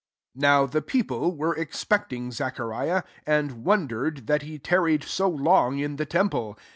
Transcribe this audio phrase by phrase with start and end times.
[0.35, 5.77] l3l ^fow the people were ex wing Zachariahf and wonder^ fthat he tarried so long
[5.77, 6.57] in the temple.